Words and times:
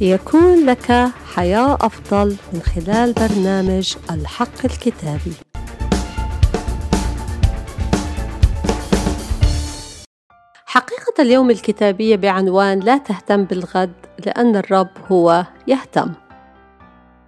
ليكون 0.00 0.66
لك 0.66 0.92
حياة 1.34 1.74
أفضل 1.80 2.36
من 2.52 2.60
خلال 2.60 3.12
برنامج 3.12 3.96
الحق 4.10 4.64
الكتابي. 4.64 5.32
حقيقة 10.66 11.14
اليوم 11.18 11.50
الكتابية 11.50 12.16
بعنوان 12.16 12.80
لا 12.80 12.98
تهتم 12.98 13.44
بالغد 13.44 13.92
لأن 14.26 14.56
الرب 14.56 14.88
هو 15.12 15.46
يهتم. 15.66 16.12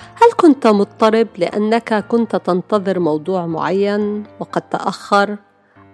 هل 0.00 0.32
كنت 0.36 0.66
مضطرب 0.66 1.28
لأنك 1.36 1.94
كنت 1.94 2.36
تنتظر 2.36 2.98
موضوع 2.98 3.46
معين 3.46 4.24
وقد 4.40 4.62
تأخر 4.62 5.36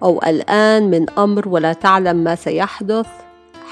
أو 0.03 0.19
قلقان 0.19 0.91
من 0.91 1.11
أمر 1.11 1.49
ولا 1.49 1.73
تعلم 1.73 2.17
ما 2.17 2.35
سيحدث؟ 2.35 3.07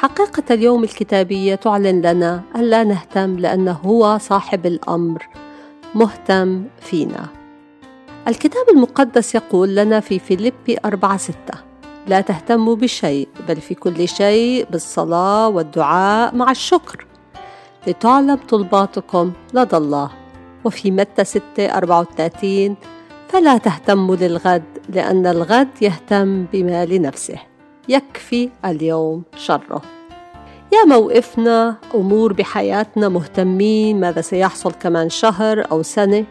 حقيقة 0.00 0.54
اليوم 0.54 0.84
الكتابية 0.84 1.54
تعلن 1.54 2.00
لنا 2.00 2.42
ألا 2.56 2.84
نهتم 2.84 3.36
لأنه 3.38 3.72
هو 3.72 4.18
صاحب 4.18 4.66
الأمر 4.66 5.28
مهتم 5.94 6.64
فينا. 6.80 7.26
الكتاب 8.28 8.68
المقدس 8.74 9.34
يقول 9.34 9.76
لنا 9.76 10.00
في 10.00 10.18
فيليبي 10.18 10.78
أربعة 10.84 11.16
ستة 11.16 11.54
لا 12.06 12.20
تهتموا 12.20 12.76
بشيء 12.76 13.28
بل 13.48 13.56
في 13.56 13.74
كل 13.74 14.08
شيء 14.08 14.66
بالصلاة 14.70 15.48
والدعاء 15.48 16.34
مع 16.34 16.50
الشكر. 16.50 17.06
لتعلم 17.86 18.38
طلباتكم 18.48 19.32
لدى 19.54 19.76
الله. 19.76 20.10
وفي 20.64 20.90
متى 20.90 21.24
6 21.24 21.42
34 21.58 22.76
فلا 23.28 23.58
تهتموا 23.58 24.16
للغد 24.16 24.64
لأن 24.88 25.26
الغد 25.26 25.68
يهتم 25.82 26.44
بما 26.44 26.86
لنفسه. 26.86 27.38
يكفي 27.88 28.50
اليوم 28.64 29.22
شره. 29.36 29.82
يا 30.72 30.84
موقفنا 30.84 31.76
أمور 31.94 32.32
بحياتنا 32.32 33.08
مهتمين 33.08 34.00
ماذا 34.00 34.20
سيحصل 34.20 34.72
كمان 34.72 35.08
شهر 35.08 35.70
أو 35.70 35.82
سنة. 35.82 36.24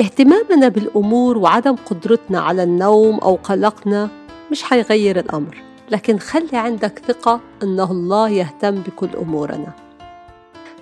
اهتمامنا 0.00 0.68
بالأمور 0.68 1.38
وعدم 1.38 1.76
قدرتنا 1.90 2.40
على 2.40 2.62
النوم 2.62 3.18
أو 3.18 3.34
قلقنا 3.34 4.08
مش 4.50 4.62
حيغير 4.62 5.18
الأمر 5.18 5.62
لكن 5.90 6.18
خلي 6.18 6.56
عندك 6.56 7.02
ثقة 7.08 7.40
أنه 7.62 7.90
الله 7.90 8.28
يهتم 8.28 8.74
بكل 8.74 9.08
أمورنا. 9.22 9.72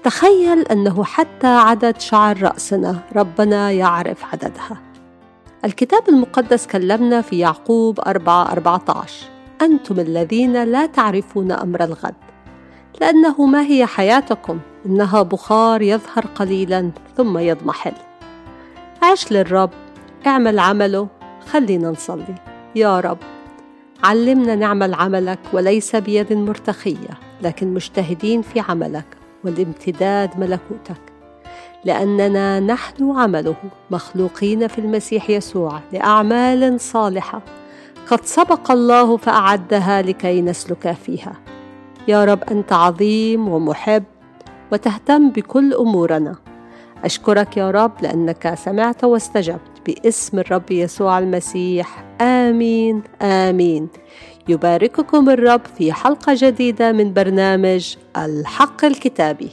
تخيل 0.04 0.62
أنه 0.62 1.04
حتى 1.04 1.46
عدد 1.46 2.00
شعر 2.00 2.42
رأسنا 2.42 2.98
ربنا 3.16 3.70
يعرف 3.70 4.24
عددها. 4.32 4.76
الكتاب 5.64 6.08
المقدس 6.08 6.66
كلمنا 6.66 7.20
في 7.20 7.38
يعقوب 7.38 8.00
4 8.00 8.52
14 8.52 9.31
أنتم 9.62 10.00
الذين 10.00 10.64
لا 10.64 10.86
تعرفون 10.86 11.52
أمر 11.52 11.84
الغد 11.84 12.14
لأنه 13.00 13.46
ما 13.46 13.62
هي 13.62 13.86
حياتكم 13.86 14.58
إنها 14.86 15.22
بخار 15.22 15.82
يظهر 15.82 16.26
قليلا 16.34 16.90
ثم 17.16 17.38
يضمحل. 17.38 17.92
عش 19.02 19.32
للرب 19.32 19.70
اعمل 20.26 20.58
عمله 20.58 21.08
خلينا 21.50 21.90
نصلي. 21.90 22.34
يا 22.74 23.00
رب 23.00 23.18
علمنا 24.02 24.54
نعمل 24.54 24.94
عملك 24.94 25.38
وليس 25.52 25.96
بيد 25.96 26.32
مرتخية 26.32 27.18
لكن 27.42 27.74
مجتهدين 27.74 28.42
في 28.42 28.60
عملك 28.60 29.06
والامتداد 29.44 30.38
ملكوتك. 30.38 31.12
لأننا 31.84 32.60
نحن 32.60 33.10
عمله 33.10 33.56
مخلوقين 33.90 34.68
في 34.68 34.78
المسيح 34.78 35.30
يسوع 35.30 35.80
لأعمال 35.92 36.80
صالحة. 36.80 37.42
قد 38.12 38.24
سبق 38.24 38.70
الله 38.70 39.16
فأعدها 39.16 40.02
لكي 40.02 40.40
نسلك 40.40 40.92
فيها. 40.92 41.32
يا 42.08 42.24
رب 42.24 42.42
أنت 42.50 42.72
عظيم 42.72 43.48
ومحب 43.48 44.04
وتهتم 44.72 45.30
بكل 45.30 45.74
أمورنا. 45.74 46.36
أشكرك 47.04 47.56
يا 47.56 47.70
رب 47.70 47.92
لأنك 48.02 48.54
سمعت 48.54 49.04
واستجبت 49.04 49.60
باسم 49.86 50.38
الرب 50.38 50.70
يسوع 50.70 51.18
المسيح. 51.18 52.04
آمين 52.20 53.02
آمين. 53.22 53.88
يبارككم 54.48 55.30
الرب 55.30 55.62
في 55.78 55.92
حلقة 55.92 56.34
جديدة 56.36 56.92
من 56.92 57.12
برنامج 57.12 57.96
الحق 58.16 58.84
الكتابي. 58.84 59.50